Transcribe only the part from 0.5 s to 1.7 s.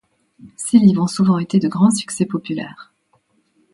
Ses livres ont souvent été de